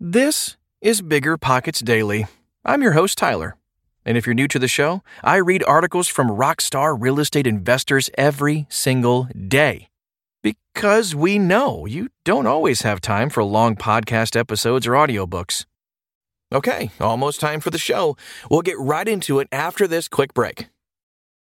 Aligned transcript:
This 0.00 0.56
is 0.80 1.02
Bigger 1.02 1.36
Pockets 1.36 1.80
Daily. 1.80 2.28
I'm 2.64 2.82
your 2.82 2.92
host, 2.92 3.18
Tyler. 3.18 3.56
And 4.04 4.16
if 4.16 4.26
you're 4.26 4.34
new 4.34 4.46
to 4.46 4.58
the 4.60 4.68
show, 4.68 5.02
I 5.24 5.38
read 5.38 5.64
articles 5.64 6.06
from 6.06 6.28
rockstar 6.28 6.96
real 6.96 7.18
estate 7.18 7.48
investors 7.48 8.08
every 8.16 8.68
single 8.68 9.24
day. 9.48 9.88
Because 10.40 11.16
we 11.16 11.36
know 11.36 11.84
you 11.84 12.10
don't 12.24 12.46
always 12.46 12.82
have 12.82 13.00
time 13.00 13.28
for 13.28 13.42
long 13.42 13.74
podcast 13.74 14.36
episodes 14.36 14.86
or 14.86 14.92
audiobooks. 14.92 15.64
Okay, 16.52 16.92
almost 17.00 17.40
time 17.40 17.58
for 17.58 17.70
the 17.70 17.76
show. 17.76 18.16
We'll 18.48 18.62
get 18.62 18.78
right 18.78 19.08
into 19.08 19.40
it 19.40 19.48
after 19.50 19.88
this 19.88 20.06
quick 20.06 20.32
break. 20.32 20.68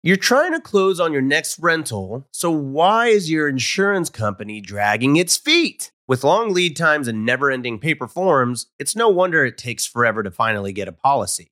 You're 0.01 0.17
trying 0.17 0.53
to 0.53 0.59
close 0.59 0.99
on 0.99 1.13
your 1.13 1.21
next 1.21 1.59
rental, 1.59 2.27
so 2.31 2.49
why 2.49 3.09
is 3.09 3.29
your 3.29 3.47
insurance 3.47 4.09
company 4.09 4.61
dragging 4.61 5.15
its 5.15 5.37
feet? 5.37 5.91
With 6.07 6.23
long 6.23 6.53
lead 6.53 6.77
times 6.77 7.09
and 7.09 7.25
never 7.25 7.51
ending 7.51 7.79
paper 7.79 8.07
forms, 8.07 8.67
it's 8.79 8.95
no 8.95 9.09
wonder 9.09 9.43
it 9.43 9.57
takes 9.57 9.85
forever 9.85 10.23
to 10.23 10.31
finally 10.31 10.71
get 10.71 10.87
a 10.87 10.93
policy. 10.93 11.51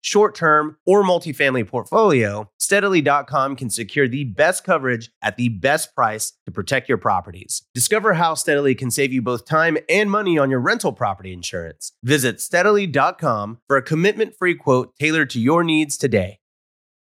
short 0.00 0.34
term, 0.34 0.76
or 0.86 1.02
multifamily 1.02 1.66
portfolio, 1.66 2.50
steadily.com 2.58 3.56
can 3.56 3.70
secure 3.70 4.08
the 4.08 4.24
best 4.24 4.64
coverage 4.64 5.10
at 5.22 5.36
the 5.36 5.48
best 5.48 5.94
price 5.94 6.32
to 6.46 6.52
protect 6.52 6.88
your 6.88 6.98
properties. 6.98 7.62
Discover 7.74 8.14
how 8.14 8.34
Steadily 8.34 8.74
can 8.74 8.90
save 8.90 9.12
you 9.12 9.22
both 9.22 9.46
time 9.46 9.78
and 9.88 10.10
money 10.10 10.38
on 10.38 10.50
your 10.50 10.60
rental 10.60 10.92
property 10.92 11.32
insurance. 11.32 11.92
Visit 12.02 12.40
steadily.com 12.40 13.58
for 13.66 13.76
a 13.76 13.82
commitment 13.82 14.34
free 14.36 14.54
quote 14.54 14.94
tailored 14.98 15.30
to 15.30 15.40
your 15.40 15.64
needs 15.64 15.96
today. 15.96 16.38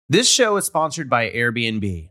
This 0.10 0.30
show 0.30 0.58
is 0.58 0.66
sponsored 0.66 1.10
by 1.10 1.30
Airbnb. 1.30 2.11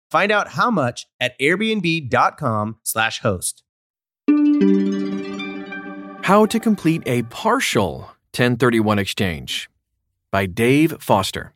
Find 0.11 0.31
out 0.31 0.49
how 0.49 0.69
much 0.69 1.07
at 1.19 1.39
airbnb.com/slash 1.39 3.21
host. 3.21 3.63
How 6.23 6.45
to 6.45 6.59
Complete 6.59 7.03
a 7.05 7.23
Partial 7.23 7.99
1031 8.33 8.99
Exchange 8.99 9.69
by 10.29 10.45
Dave 10.45 11.01
Foster. 11.01 11.53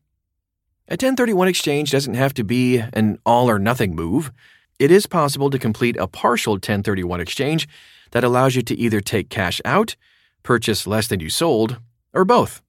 A 0.88 0.94
1031 0.94 1.48
exchange 1.48 1.92
doesn't 1.92 2.14
have 2.14 2.34
to 2.36 2.44
be 2.44 2.78
an 2.94 3.18
all 3.26 3.50
or 3.50 3.60
nothing 3.60 3.96
move. 3.96 4.32
It 4.78 4.92
is 4.92 5.06
possible 5.06 5.50
to 5.50 5.58
complete 5.58 5.98
a 5.98 6.08
partial 6.08 6.54
1031 6.54 7.20
exchange 7.22 7.68
that 8.12 8.24
allows 8.24 8.56
you 8.56 8.62
to 8.64 8.76
either 8.76 9.02
take 9.02 9.30
cash 9.30 9.60
out, 9.66 9.96
purchase 10.44 10.86
less 10.86 11.08
than 11.08 11.20
you 11.20 11.30
sold, 11.30 11.80
or 12.14 12.24
both. 12.24 12.62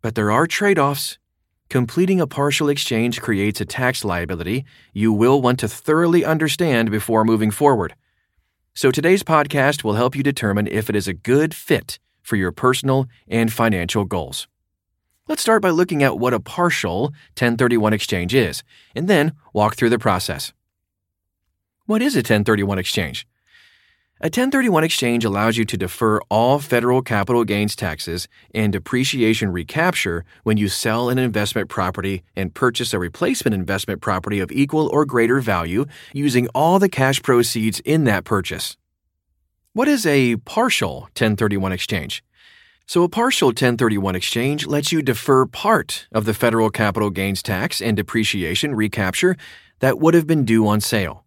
But 0.00 0.14
there 0.14 0.30
are 0.30 0.46
trade 0.46 0.78
offs. 0.78 1.18
Completing 1.70 2.20
a 2.20 2.26
partial 2.26 2.68
exchange 2.68 3.20
creates 3.20 3.60
a 3.60 3.64
tax 3.64 4.04
liability 4.04 4.64
you 4.92 5.12
will 5.12 5.40
want 5.40 5.60
to 5.60 5.68
thoroughly 5.68 6.24
understand 6.24 6.90
before 6.90 7.24
moving 7.24 7.52
forward. 7.52 7.94
So 8.74 8.90
today's 8.90 9.22
podcast 9.22 9.84
will 9.84 9.94
help 9.94 10.16
you 10.16 10.24
determine 10.24 10.66
if 10.66 10.90
it 10.90 10.96
is 10.96 11.06
a 11.06 11.14
good 11.14 11.54
fit 11.54 12.00
for 12.22 12.34
your 12.34 12.50
personal 12.50 13.06
and 13.28 13.52
financial 13.52 14.04
goals. 14.04 14.48
Let's 15.28 15.42
start 15.42 15.62
by 15.62 15.70
looking 15.70 16.02
at 16.02 16.18
what 16.18 16.34
a 16.34 16.40
partial 16.40 17.02
1031 17.38 17.92
exchange 17.92 18.34
is, 18.34 18.64
and 18.96 19.06
then 19.06 19.34
walk 19.52 19.76
through 19.76 19.90
the 19.90 19.98
process. 19.98 20.52
What 21.86 22.02
is 22.02 22.16
a 22.16 22.18
1031 22.18 22.80
exchange? 22.80 23.28
A 24.22 24.26
1031 24.26 24.84
exchange 24.84 25.24
allows 25.24 25.56
you 25.56 25.64
to 25.64 25.78
defer 25.78 26.20
all 26.28 26.58
federal 26.58 27.00
capital 27.00 27.42
gains 27.42 27.74
taxes 27.74 28.28
and 28.54 28.70
depreciation 28.70 29.50
recapture 29.50 30.26
when 30.42 30.58
you 30.58 30.68
sell 30.68 31.08
an 31.08 31.18
investment 31.18 31.70
property 31.70 32.22
and 32.36 32.52
purchase 32.52 32.92
a 32.92 32.98
replacement 32.98 33.54
investment 33.54 34.02
property 34.02 34.38
of 34.38 34.52
equal 34.52 34.88
or 34.88 35.06
greater 35.06 35.40
value 35.40 35.86
using 36.12 36.48
all 36.48 36.78
the 36.78 36.90
cash 36.90 37.22
proceeds 37.22 37.80
in 37.80 38.04
that 38.04 38.24
purchase. 38.24 38.76
What 39.72 39.88
is 39.88 40.04
a 40.04 40.36
partial 40.36 41.00
1031 41.16 41.72
exchange? 41.72 42.22
So, 42.84 43.04
a 43.04 43.08
partial 43.08 43.48
1031 43.48 44.16
exchange 44.16 44.66
lets 44.66 44.92
you 44.92 45.00
defer 45.00 45.46
part 45.46 46.08
of 46.12 46.26
the 46.26 46.34
federal 46.34 46.68
capital 46.68 47.08
gains 47.08 47.42
tax 47.42 47.80
and 47.80 47.96
depreciation 47.96 48.74
recapture 48.74 49.38
that 49.78 49.98
would 49.98 50.12
have 50.12 50.26
been 50.26 50.44
due 50.44 50.68
on 50.68 50.82
sale. 50.82 51.24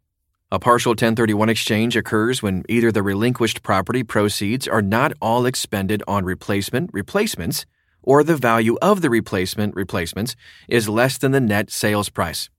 A 0.53 0.59
partial 0.59 0.91
1031 0.91 1.49
exchange 1.49 1.97
occurs 1.97 2.43
when 2.43 2.63
either 2.69 2.91
the 2.91 3.01
relinquished 3.01 3.63
property 3.63 4.03
proceeds 4.03 4.67
are 4.67 4.83
not 4.83 5.11
all 5.19 5.47
expended 5.47 6.03
on 6.07 6.25
replacement 6.25 6.91
replacements 6.93 7.65
or 8.03 8.23
the 8.23 8.37
value 8.37 8.77
of 8.79 9.01
the 9.01 9.09
replacement 9.09 9.75
replacements 9.75 10.35
is 10.67 10.87
less 10.87 11.17
than 11.17 11.31
the 11.31 11.39
net 11.41 11.71
sales 11.71 12.09
price. 12.09 12.51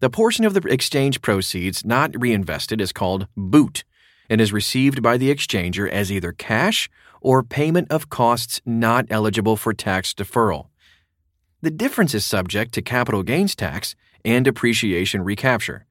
The 0.00 0.10
portion 0.10 0.44
of 0.44 0.54
the 0.54 0.62
exchange 0.62 1.22
proceeds 1.22 1.84
not 1.84 2.20
reinvested 2.20 2.80
is 2.80 2.92
called 2.92 3.28
boot 3.36 3.84
and 4.28 4.40
is 4.40 4.52
received 4.52 5.00
by 5.00 5.16
the 5.16 5.32
exchanger 5.32 5.88
as 5.88 6.10
either 6.10 6.32
cash 6.32 6.90
or 7.20 7.44
payment 7.44 7.92
of 7.92 8.10
costs 8.10 8.60
not 8.66 9.06
eligible 9.08 9.56
for 9.56 9.72
tax 9.72 10.12
deferral. 10.12 10.66
The 11.62 11.70
difference 11.70 12.12
is 12.12 12.26
subject 12.26 12.74
to 12.74 12.82
capital 12.82 13.22
gains 13.22 13.54
tax 13.54 13.94
and 14.24 14.44
depreciation 14.44 15.22
recapture. 15.22 15.86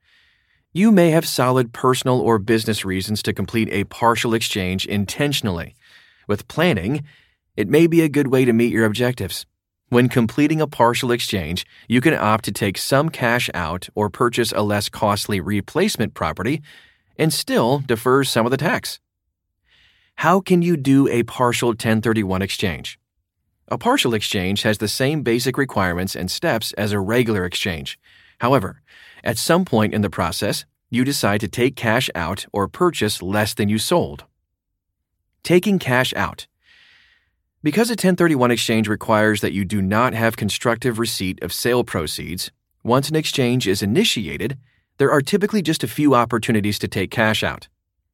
You 0.72 0.92
may 0.92 1.10
have 1.10 1.28
solid 1.28 1.74
personal 1.74 2.20
or 2.20 2.38
business 2.38 2.86
reasons 2.86 3.24
to 3.24 3.34
complete 3.34 3.70
a 3.72 3.86
partial 3.86 4.36
exchange 4.36 4.86
intentionally. 4.86 5.74
With 6.28 6.48
planning, 6.48 7.04
it 7.58 7.68
may 7.68 7.88
be 7.88 8.02
a 8.02 8.10
good 8.10 8.28
way 8.28 8.46
to 8.46 8.54
meet 8.54 8.72
your 8.72 8.86
objectives. 8.86 9.48
When 9.88 10.10
completing 10.10 10.62
a 10.62 10.68
partial 10.68 11.12
exchange, 11.12 11.66
you 11.88 12.02
can 12.02 12.14
opt 12.14 12.46
to 12.46 12.52
take 12.52 12.78
some 12.78 13.10
cash 13.10 13.50
out 13.56 13.90
or 13.96 14.12
purchase 14.12 14.52
a 14.52 14.62
less 14.62 14.90
costly 14.90 15.42
replacement 15.42 16.14
property 16.14 16.62
and 17.18 17.34
still 17.34 17.80
defer 17.80 18.24
some 18.24 18.46
of 18.46 18.52
the 18.52 18.58
tax. 18.58 19.00
How 20.18 20.40
can 20.40 20.62
you 20.62 20.78
do 20.78 21.08
a 21.08 21.24
partial 21.24 21.70
1031 21.70 22.44
exchange? 22.44 23.00
A 23.70 23.80
partial 23.80 24.14
exchange 24.14 24.62
has 24.62 24.78
the 24.78 24.88
same 24.88 25.24
basic 25.24 25.58
requirements 25.58 26.16
and 26.16 26.30
steps 26.30 26.74
as 26.74 26.92
a 26.92 27.00
regular 27.00 27.44
exchange. 27.44 27.98
However, 28.40 28.84
at 29.24 29.38
some 29.38 29.66
point 29.66 29.94
in 29.94 30.02
the 30.02 30.10
process, 30.10 30.66
you 30.90 31.04
decide 31.04 31.40
to 31.42 31.48
take 31.48 31.76
cash 31.76 32.10
out 32.16 32.46
or 32.52 32.68
purchase 32.68 33.22
less 33.22 33.54
than 33.54 33.70
you 33.70 33.78
sold. 33.78 34.26
Taking 35.44 35.80
cash 35.80 36.14
out. 36.16 36.48
Because 37.62 37.90
a 37.90 37.94
1031 37.94 38.52
exchange 38.52 38.88
requires 38.88 39.42
that 39.42 39.54
you 39.54 39.66
do 39.66 39.82
not 39.82 40.14
have 40.14 40.38
constructive 40.38 40.98
receipt 40.98 41.44
of 41.44 41.52
sale 41.52 41.84
proceeds, 41.84 42.52
once 42.84 43.10
an 43.10 43.16
exchange 43.16 43.68
is 43.68 43.84
initiated, 43.84 44.58
there 44.98 45.12
are 45.12 45.22
typically 45.22 45.62
just 45.62 45.84
a 45.84 45.88
few 45.88 46.16
opportunities 46.16 46.80
to 46.80 46.88
take 46.88 47.12
cash 47.12 47.44
out. 47.44 47.68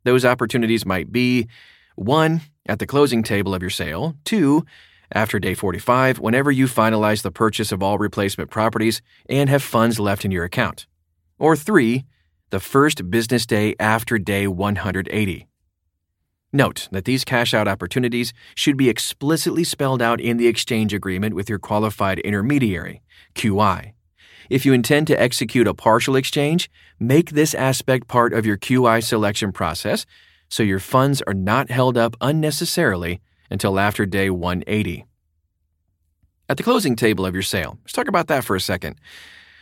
Those 0.04 0.26
opportunities 0.26 0.86
might 0.86 1.12
be 1.12 1.48
1. 1.96 2.42
At 2.68 2.80
the 2.80 2.88
closing 2.88 3.22
table 3.22 3.54
of 3.54 3.62
your 3.62 3.70
sale, 3.70 4.16
2. 4.26 4.66
after 5.12 5.38
day 5.38 5.54
45 5.54 6.20
whenever 6.20 6.52
you 6.52 6.66
finalize 6.66 7.22
the 7.22 7.32
purchase 7.32 7.72
of 7.72 7.84
all 7.84 8.00
replacement 8.00 8.50
properties 8.50 9.04
and 9.30 9.50
have 9.50 9.62
funds 9.62 10.00
left 10.00 10.26
in 10.26 10.32
your 10.32 10.44
account. 10.44 10.88
Or 11.38 11.58
3. 11.58 12.06
The 12.50 12.62
first 12.62 13.10
business 13.10 13.46
day 13.46 13.76
after 13.78 14.18
day 14.18 14.48
180. 14.48 15.48
Note 16.54 16.88
that 16.94 17.04
these 17.04 17.26
cash 17.26 17.54
out 17.54 17.68
opportunities 17.68 18.32
should 18.56 18.78
be 18.78 18.88
explicitly 18.88 19.66
spelled 19.66 20.02
out 20.02 20.22
in 20.22 20.38
the 20.38 20.48
exchange 20.48 20.94
agreement 20.94 21.36
with 21.36 21.50
your 21.50 21.60
qualified 21.60 22.20
intermediary, 22.20 23.02
QI. 23.34 23.92
If 24.50 24.66
you 24.66 24.72
intend 24.72 25.08
to 25.08 25.22
execute 25.22 25.68
a 25.68 25.74
partial 25.74 26.16
exchange, 26.16 26.70
make 26.98 27.32
this 27.32 27.54
aspect 27.54 28.08
part 28.08 28.32
of 28.32 28.46
your 28.46 28.58
QI 28.58 29.04
selection 29.04 29.52
process 29.52 30.06
so 30.48 30.64
your 30.64 30.80
funds 30.80 31.22
are 31.28 31.34
not 31.34 31.70
held 31.70 31.98
up 31.98 32.16
unnecessarily 32.22 33.20
until 33.52 33.78
after 33.78 34.06
day 34.06 34.30
180. 34.30 35.06
At 36.48 36.56
the 36.56 36.64
closing 36.64 36.96
table 36.96 37.26
of 37.26 37.34
your 37.34 37.44
sale, 37.44 37.78
let's 37.84 37.92
talk 37.92 38.08
about 38.08 38.28
that 38.28 38.46
for 38.46 38.56
a 38.56 38.62
second. 38.62 38.96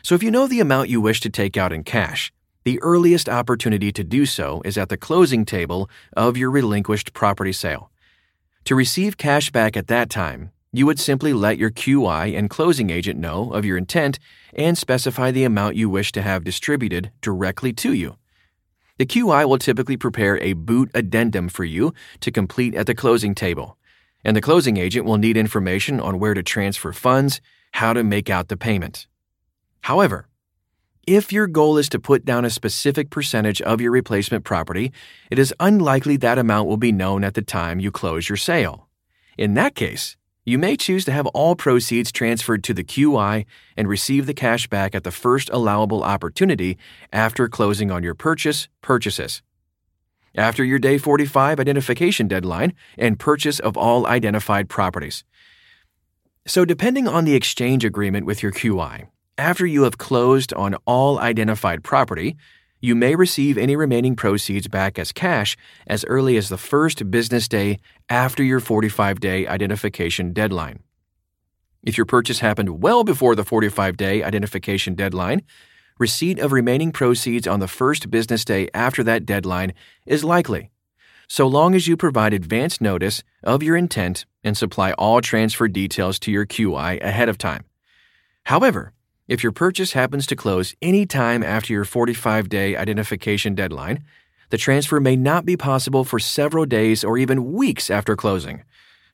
So, 0.04 0.16
if 0.16 0.22
you 0.22 0.32
know 0.32 0.48
the 0.48 0.60
amount 0.60 0.90
you 0.90 1.00
wish 1.00 1.22
to 1.22 1.30
take 1.30 1.56
out 1.56 1.72
in 1.72 1.86
cash, 1.86 2.34
the 2.66 2.78
earliest 2.82 3.30
opportunity 3.30 3.90
to 3.94 4.04
do 4.04 4.26
so 4.26 4.62
is 4.66 4.78
at 4.78 4.90
the 4.90 4.98
closing 4.98 5.46
table 5.46 5.90
of 6.12 6.36
your 6.36 6.52
relinquished 6.52 7.14
property 7.14 7.54
sale. 7.54 7.90
To 8.66 8.76
receive 8.76 9.18
cash 9.18 9.50
back 9.50 9.78
at 9.78 9.88
that 9.88 10.10
time, 10.10 10.52
you 10.74 10.86
would 10.86 11.00
simply 11.00 11.32
let 11.32 11.58
your 11.58 11.72
QI 11.72 12.38
and 12.38 12.50
closing 12.50 12.90
agent 12.90 13.18
know 13.18 13.54
of 13.54 13.64
your 13.64 13.78
intent 13.78 14.20
and 14.54 14.78
specify 14.78 15.32
the 15.32 15.46
amount 15.46 15.78
you 15.78 15.90
wish 15.90 16.12
to 16.12 16.22
have 16.22 16.44
distributed 16.44 17.12
directly 17.22 17.72
to 17.72 17.94
you. 17.94 18.18
The 18.98 19.06
QI 19.06 19.48
will 19.48 19.58
typically 19.58 19.96
prepare 19.96 20.38
a 20.40 20.52
boot 20.52 20.92
addendum 20.94 21.48
for 21.48 21.64
you 21.64 21.94
to 22.20 22.30
complete 22.30 22.76
at 22.76 22.88
the 22.88 22.96
closing 22.96 23.34
table, 23.34 23.78
and 24.26 24.36
the 24.36 24.42
closing 24.42 24.76
agent 24.76 25.06
will 25.06 25.18
need 25.18 25.38
information 25.38 26.02
on 26.02 26.20
where 26.20 26.34
to 26.34 26.44
transfer 26.44 26.92
funds, 26.92 27.40
how 27.72 27.94
to 27.94 28.04
make 28.04 28.30
out 28.30 28.50
the 28.50 28.58
payment. 28.58 29.08
However, 29.84 30.28
if 31.06 31.34
your 31.34 31.48
goal 31.48 31.78
is 31.78 31.90
to 31.90 32.00
put 32.00 32.24
down 32.24 32.46
a 32.46 32.50
specific 32.50 33.10
percentage 33.10 33.62
of 33.62 33.82
your 33.82 33.92
replacement 33.92 34.46
property, 34.46 34.94
it 35.30 35.38
is 35.38 35.54
unlikely 35.60 36.16
that 36.18 36.38
amount 36.38 36.70
will 36.70 36.78
be 36.78 36.94
known 36.94 37.26
at 37.26 37.34
the 37.34 37.42
time 37.42 37.82
you 37.82 37.92
close 37.92 38.30
your 38.30 38.38
sale. 38.38 38.88
In 39.38 39.56
that 39.56 39.76
case, 39.76 40.16
you 40.46 40.58
may 40.58 40.78
choose 40.78 41.04
to 41.06 41.12
have 41.12 41.28
all 41.28 41.56
proceeds 41.56 42.12
transferred 42.12 42.64
to 42.64 42.74
the 42.74 42.84
QI 42.84 43.46
and 43.76 43.90
receive 43.90 44.26
the 44.26 44.34
cash 44.34 44.68
back 44.68 44.96
at 44.96 45.04
the 45.04 45.12
first 45.12 45.50
allowable 45.52 46.04
opportunity 46.04 46.78
after 47.12 47.50
closing 47.50 47.92
on 47.92 48.04
your 48.04 48.16
purchase 48.16 48.70
purchases. 48.82 49.42
After 50.36 50.64
your 50.64 50.80
day 50.80 50.98
45 50.98 51.60
identification 51.60 52.30
deadline 52.30 52.74
and 52.98 53.20
purchase 53.20 53.60
of 53.60 53.76
all 53.76 54.08
identified 54.08 54.70
properties. 54.70 55.26
So, 56.46 56.66
depending 56.66 57.08
on 57.08 57.26
the 57.26 57.36
exchange 57.36 57.86
agreement 57.86 58.26
with 58.26 58.44
your 58.44 58.52
QI, 58.52 59.08
after 59.38 59.66
you 59.66 59.84
have 59.84 59.98
closed 59.98 60.54
on 60.54 60.76
all 60.86 61.20
identified 61.20 61.84
property, 61.84 62.36
you 62.80 62.96
may 62.96 63.16
receive 63.16 63.58
any 63.58 63.76
remaining 63.76 64.16
proceeds 64.16 64.68
back 64.68 65.00
as 65.00 65.12
cash 65.12 65.58
as 65.88 66.06
early 66.06 66.38
as 66.38 66.50
the 66.50 66.58
first 66.58 67.10
business 67.10 67.48
day 67.48 67.80
after 68.10 68.44
your 68.44 68.60
45 68.60 69.20
day 69.20 69.48
identification 69.48 70.34
deadline. 70.34 70.80
If 71.82 71.98
your 71.98 72.06
purchase 72.06 72.40
happened 72.40 72.82
well 72.82 73.04
before 73.04 73.36
the 73.36 73.44
45 73.44 73.98
day 73.98 74.24
identification 74.24 74.96
deadline, 74.96 75.42
receipt 75.98 76.40
of 76.40 76.52
remaining 76.52 76.92
proceeds 76.92 77.48
on 77.48 77.60
the 77.60 77.68
first 77.68 78.12
business 78.12 78.46
day 78.46 78.70
after 78.74 79.04
that 79.04 79.26
deadline 79.26 79.74
is 80.06 80.24
likely, 80.24 80.70
so 81.28 81.48
long 81.48 81.74
as 81.74 81.88
you 81.88 81.98
provide 81.98 82.34
advance 82.34 82.80
notice 82.82 83.24
of 83.44 83.64
your 83.64 83.78
intent 83.78 84.26
and 84.44 84.58
supply 84.58 84.92
all 84.94 85.22
transfer 85.22 85.68
details 85.68 86.20
to 86.20 86.32
your 86.32 86.46
QI 86.46 87.02
ahead 87.02 87.30
of 87.30 87.38
time. 87.38 87.64
However, 88.46 88.94
if 89.28 89.42
your 89.42 89.52
purchase 89.54 89.94
happens 89.94 90.26
to 90.28 90.36
close 90.36 90.76
any 90.82 91.06
time 91.06 91.44
after 91.44 91.72
your 91.72 91.86
45 91.86 92.50
day 92.50 92.76
identification 92.76 93.56
deadline, 93.56 94.04
the 94.50 94.58
transfer 94.58 95.00
may 95.00 95.16
not 95.16 95.46
be 95.46 95.58
possible 95.58 96.04
for 96.04 96.20
several 96.20 96.66
days 96.66 97.04
or 97.04 97.18
even 97.18 97.54
weeks 97.54 97.90
after 97.90 98.16
closing, 98.16 98.64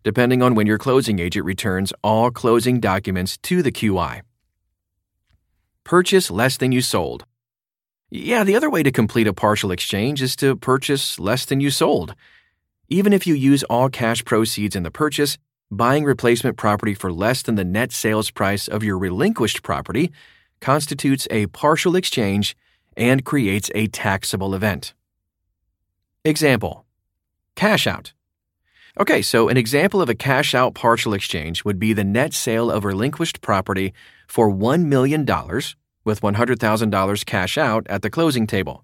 depending 0.03 0.41
on 0.41 0.55
when 0.55 0.67
your 0.67 0.77
closing 0.77 1.19
agent 1.19 1.45
returns 1.45 1.93
all 2.03 2.31
closing 2.31 2.79
documents 2.79 3.37
to 3.37 3.61
the 3.61 3.71
QI. 3.71 4.21
Purchase 5.83 6.29
less 6.29 6.57
than 6.57 6.71
you 6.71 6.81
sold. 6.81 7.25
Yeah, 8.09 8.43
the 8.43 8.55
other 8.55 8.69
way 8.69 8.81
to 8.81 8.91
complete 8.91 9.27
a 9.27 9.33
partial 9.33 9.71
exchange 9.71 10.21
is 10.21 10.35
to 10.37 10.55
purchase 10.55 11.19
less 11.19 11.45
than 11.45 11.61
you 11.61 11.69
sold. 11.69 12.15
Even 12.87 13.13
if 13.13 13.27
you 13.27 13.35
use 13.35 13.63
all 13.63 13.89
cash 13.89 14.25
proceeds 14.25 14.75
in 14.75 14.81
the 14.81 14.89
purchase, 14.89 15.37
buying 15.71 16.03
replacement 16.03 16.57
property 16.57 16.93
for 16.93 17.11
less 17.11 17.41
than 17.43 17.55
the 17.55 17.63
net 17.63 17.91
sales 17.91 18.31
price 18.31 18.67
of 18.67 18.83
your 18.83 18.97
relinquished 18.97 19.61
property 19.61 20.11
constitutes 20.61 21.27
a 21.29 21.45
partial 21.47 21.95
exchange 21.95 22.55
and 22.97 23.23
creates 23.23 23.69
a 23.75 23.87
taxable 23.87 24.55
event. 24.55 24.93
Example 26.25 26.85
Cash 27.55 27.87
out. 27.87 28.13
Okay, 28.99 29.21
so 29.21 29.47
an 29.47 29.57
example 29.57 30.01
of 30.01 30.09
a 30.09 30.15
cash 30.15 30.55
out 30.55 30.73
partial 30.73 31.13
exchange 31.13 31.63
would 31.63 31.79
be 31.79 31.93
the 31.93 32.03
net 32.03 32.33
sale 32.33 32.71
of 32.71 32.83
relinquished 32.83 33.39
property 33.41 33.93
for 34.27 34.51
$1 34.51 34.85
million 34.85 35.21
with 36.03 36.21
$100,000 36.21 37.25
cash 37.25 37.57
out 37.57 37.87
at 37.87 38.01
the 38.01 38.09
closing 38.09 38.47
table. 38.47 38.83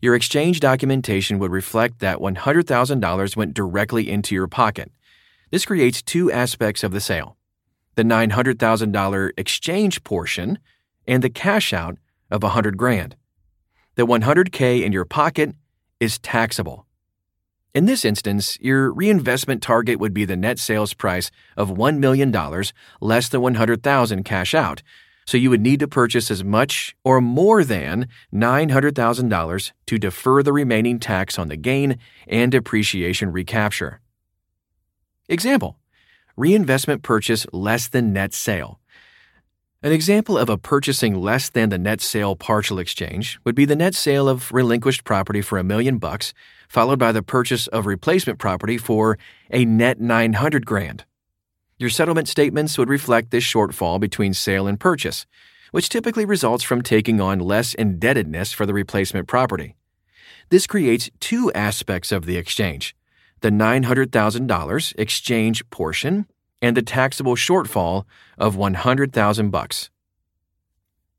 Your 0.00 0.14
exchange 0.14 0.60
documentation 0.60 1.38
would 1.38 1.52
reflect 1.52 2.00
that 2.00 2.18
$100,000 2.18 3.36
went 3.36 3.54
directly 3.54 4.10
into 4.10 4.34
your 4.34 4.48
pocket 4.48 4.90
this 5.50 5.66
creates 5.66 6.02
two 6.02 6.30
aspects 6.30 6.82
of 6.82 6.92
the 6.92 7.00
sale 7.00 7.36
the 7.96 8.02
$900,000 8.02 9.30
exchange 9.36 10.02
portion 10.02 10.58
and 11.06 11.22
the 11.22 11.30
cash 11.30 11.72
out 11.72 11.96
of 12.30 12.42
100 12.42 12.76
grand. 12.76 13.16
The 13.94 14.06
100K 14.06 14.82
in 14.82 14.92
your 14.92 15.04
pocket 15.04 15.54
is 16.00 16.18
taxable. 16.18 16.86
In 17.74 17.86
this 17.86 18.04
instance, 18.04 18.56
your 18.60 18.92
reinvestment 18.92 19.62
target 19.62 19.98
would 19.98 20.14
be 20.14 20.24
the 20.24 20.36
net 20.36 20.58
sales 20.58 20.94
price 20.94 21.30
of 21.56 21.70
$1 21.70 21.98
million 21.98 22.32
less 23.00 23.28
the 23.28 23.40
100,000 23.40 24.24
cash 24.24 24.54
out. 24.54 24.82
So 25.26 25.38
you 25.38 25.50
would 25.50 25.60
need 25.60 25.80
to 25.80 25.88
purchase 25.88 26.30
as 26.30 26.44
much 26.44 26.94
or 27.02 27.20
more 27.20 27.64
than 27.64 28.08
$900,000 28.32 29.72
to 29.86 29.98
defer 29.98 30.42
the 30.42 30.52
remaining 30.52 31.00
tax 31.00 31.38
on 31.38 31.48
the 31.48 31.56
gain 31.56 31.98
and 32.28 32.52
depreciation 32.52 33.32
recapture. 33.32 34.00
Example 35.28 35.78
Reinvestment 36.36 37.02
purchase 37.02 37.46
less 37.50 37.88
than 37.88 38.12
net 38.12 38.34
sale. 38.34 38.78
An 39.82 39.92
example 39.92 40.36
of 40.36 40.50
a 40.50 40.58
purchasing 40.58 41.14
less 41.14 41.48
than 41.48 41.70
the 41.70 41.78
net 41.78 42.00
sale 42.00 42.36
partial 42.36 42.78
exchange 42.78 43.38
would 43.44 43.54
be 43.54 43.64
the 43.64 43.76
net 43.76 43.94
sale 43.94 44.28
of 44.28 44.52
relinquished 44.52 45.04
property 45.04 45.40
for 45.40 45.58
a 45.58 45.64
million 45.64 45.96
bucks, 45.98 46.34
followed 46.68 46.98
by 46.98 47.12
the 47.12 47.22
purchase 47.22 47.68
of 47.68 47.86
replacement 47.86 48.38
property 48.38 48.76
for 48.76 49.18
a 49.50 49.64
net 49.64 49.98
900 49.98 50.66
grand. 50.66 51.04
Your 51.78 51.90
settlement 51.90 52.28
statements 52.28 52.76
would 52.76 52.90
reflect 52.90 53.30
this 53.30 53.44
shortfall 53.44 53.98
between 53.98 54.34
sale 54.34 54.66
and 54.66 54.78
purchase, 54.78 55.24
which 55.70 55.88
typically 55.88 56.26
results 56.26 56.64
from 56.64 56.82
taking 56.82 57.20
on 57.20 57.38
less 57.38 57.72
indebtedness 57.72 58.52
for 58.52 58.66
the 58.66 58.74
replacement 58.74 59.26
property. 59.26 59.74
This 60.50 60.66
creates 60.66 61.10
two 61.18 61.50
aspects 61.52 62.12
of 62.12 62.26
the 62.26 62.36
exchange 62.36 62.94
the 63.44 63.50
$900,000 63.50 64.94
exchange 64.98 65.68
portion 65.68 66.24
and 66.62 66.74
the 66.74 66.80
taxable 66.80 67.36
shortfall 67.36 68.06
of 68.38 68.56
100,000 68.56 69.50
bucks. 69.50 69.90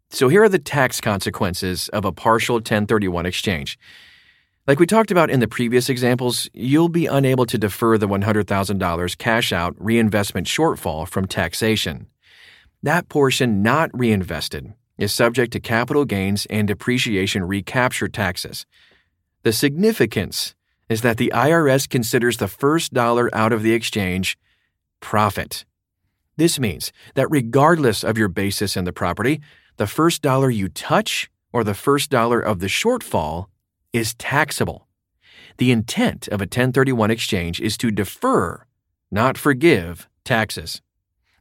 So 0.10 0.27
here 0.27 0.41
are 0.41 0.50
the 0.50 0.58
tax 0.58 1.00
consequences 1.00 1.88
of 1.89 2.03
a 2.03 2.12
partial 2.12 2.55
1031 2.55 3.27
exchange. 3.27 3.77
Like 4.65 4.79
we 4.79 4.88
talked 4.88 5.12
about 5.12 5.29
in 5.29 5.39
the 5.39 5.48
previous 5.48 5.88
examples, 5.88 6.50
you'll 6.51 6.89
be 6.89 7.05
unable 7.05 7.46
to 7.46 7.60
defer 7.60 7.96
the 7.96 8.08
$100,000 8.08 9.17
cash 9.20 9.53
out 9.53 9.75
reinvestment 9.77 10.48
shortfall 10.48 11.08
from 11.08 11.27
taxation. 11.27 12.08
That 12.82 13.08
portion 13.08 13.62
not 13.62 13.91
reinvested 13.94 14.74
is 14.98 15.13
subject 15.13 15.53
to 15.53 15.60
capital 15.60 16.05
gains 16.05 16.48
and 16.48 16.67
depreciation 16.67 17.44
recapture 17.44 18.08
taxes. 18.08 18.65
The 19.44 19.53
significance 19.53 20.55
is 20.89 21.01
that 21.01 21.18
the 21.18 21.32
IRS 21.34 21.89
considers 21.89 22.38
the 22.38 22.48
first 22.48 22.94
dollar 22.94 23.30
out 23.34 23.51
of 23.51 23.63
the 23.63 23.74
exchange 23.74 24.38
profit. 25.00 25.65
This 26.38 26.60
means 26.60 26.92
that 27.15 27.30
regardless 27.30 28.04
of 28.04 28.18
your 28.18 28.27
basis 28.27 28.75
in 28.75 28.86
the 28.86 28.94
property, 28.94 29.42
the 29.77 29.88
first 29.88 30.22
dollar 30.22 30.50
you 30.50 30.68
touch 30.68 31.30
or 31.54 31.63
the 31.63 31.74
first 31.74 32.10
dollar 32.10 32.39
of 32.39 32.60
the 32.60 32.68
shortfall 32.68 33.46
is 33.94 34.13
taxable. 34.15 34.88
The 35.58 35.72
intent 35.72 36.27
of 36.27 36.42
a 36.42 36.44
1031 36.44 37.12
exchange 37.12 37.62
is 37.62 37.77
to 37.77 37.92
defer, 37.92 38.65
not 39.10 39.38
forgive, 39.38 40.10
taxes. 40.25 40.82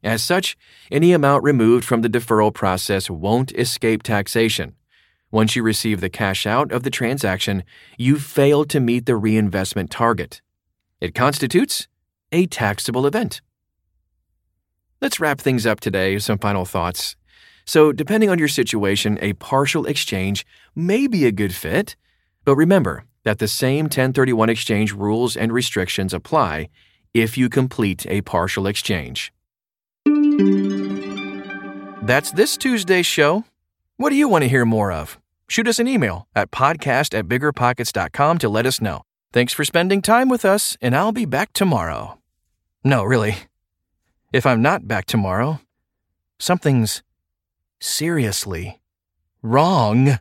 As 0.05 0.23
such, 0.23 0.57
any 0.93 1.13
amount 1.13 1.43
removed 1.43 1.85
from 1.85 2.03
the 2.03 2.09
deferral 2.09 2.55
process 2.55 3.11
won't 3.11 3.53
escape 3.53 4.03
taxation. 4.03 4.75
Once 5.35 5.57
you 5.57 5.65
receive 5.65 6.01
the 6.01 6.09
cash 6.09 6.47
out 6.47 6.71
of 6.71 6.85
the 6.85 6.91
transaction, 6.91 7.65
you 7.99 8.21
fail 8.21 8.65
to 8.65 8.79
meet 8.79 9.05
the 9.05 9.17
reinvestment 9.17 9.91
target. 9.91 10.41
It 11.01 11.13
constitutes 11.13 11.89
a 12.31 12.47
taxable 12.47 13.05
event. 13.05 13.41
Let's 15.01 15.19
wrap 15.19 15.41
things 15.41 15.67
up 15.67 15.81
today 15.81 16.15
with 16.15 16.23
some 16.23 16.39
final 16.39 16.65
thoughts. 16.65 17.17
So, 17.65 17.91
depending 17.91 18.31
on 18.31 18.39
your 18.39 18.47
situation, 18.47 19.19
a 19.21 19.33
partial 19.33 19.87
exchange 19.87 20.47
may 20.77 21.09
be 21.09 21.27
a 21.27 21.33
good 21.33 21.53
fit, 21.53 21.97
but 22.45 22.55
remember 22.55 23.05
that 23.25 23.41
the 23.41 23.49
same 23.49 23.87
1031 23.87 24.49
exchange 24.49 24.93
rules 24.93 25.37
and 25.37 25.53
restrictions 25.53 26.15
apply 26.15 26.69
if 27.13 27.37
you 27.37 27.49
complete 27.49 28.07
a 28.07 28.21
partial 28.21 28.69
exchange. 28.69 29.33
That's 32.07 32.31
this 32.31 32.57
Tuesday's 32.57 33.07
show. 33.07 33.43
What 33.97 34.11
do 34.11 34.15
you 34.15 34.29
want 34.29 34.43
to 34.43 34.49
hear 34.49 34.65
more 34.65 34.93
of? 34.93 35.19
Shoot 35.49 35.69
us 35.69 35.79
an 35.79 35.89
email 35.89 36.27
at 36.35 36.51
podcast 36.51 37.17
at 37.17 37.29
biggerpockets.com 37.29 38.39
to 38.39 38.49
let 38.49 38.67
us 38.67 38.81
know. 38.81 39.03
Thanks 39.33 39.53
for 39.53 39.65
spending 39.65 40.01
time 40.01 40.29
with 40.29 40.45
us, 40.45 40.77
and 40.81 40.97
I'll 40.97 41.13
be 41.13 41.25
back 41.25 41.53
tomorrow. 41.53 42.19
No, 42.85 43.05
really. 43.05 43.37
If 44.33 44.47
I'm 44.47 44.63
not 44.63 44.89
back 44.89 45.07
tomorrow, 45.07 45.61
something's 46.39 47.03
seriously 47.81 48.81
wrong. 49.43 50.19